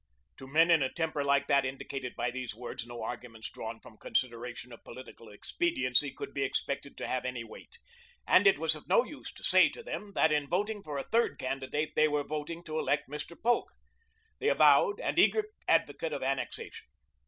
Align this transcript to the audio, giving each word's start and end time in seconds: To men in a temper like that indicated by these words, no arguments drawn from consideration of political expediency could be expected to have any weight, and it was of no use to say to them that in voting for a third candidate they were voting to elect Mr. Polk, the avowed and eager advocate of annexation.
To 0.37 0.47
men 0.47 0.71
in 0.71 0.81
a 0.81 0.91
temper 0.91 1.23
like 1.23 1.45
that 1.45 1.63
indicated 1.63 2.15
by 2.15 2.31
these 2.31 2.55
words, 2.55 2.87
no 2.87 3.03
arguments 3.03 3.51
drawn 3.51 3.79
from 3.79 3.99
consideration 3.99 4.73
of 4.73 4.83
political 4.83 5.29
expediency 5.29 6.09
could 6.11 6.33
be 6.33 6.41
expected 6.41 6.97
to 6.97 7.07
have 7.07 7.23
any 7.23 7.43
weight, 7.43 7.77
and 8.25 8.47
it 8.47 8.57
was 8.57 8.73
of 8.73 8.89
no 8.89 9.03
use 9.03 9.31
to 9.33 9.43
say 9.43 9.69
to 9.69 9.83
them 9.83 10.13
that 10.15 10.31
in 10.31 10.47
voting 10.47 10.81
for 10.81 10.97
a 10.97 11.03
third 11.03 11.37
candidate 11.37 11.93
they 11.95 12.07
were 12.07 12.23
voting 12.23 12.63
to 12.63 12.79
elect 12.79 13.09
Mr. 13.11 13.39
Polk, 13.39 13.73
the 14.39 14.47
avowed 14.47 14.99
and 14.99 15.19
eager 15.19 15.43
advocate 15.67 16.13
of 16.13 16.23
annexation. 16.23 16.87